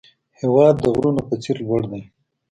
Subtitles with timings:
[0.39, 2.03] هېواد د غرونو په څېر لوړ دی.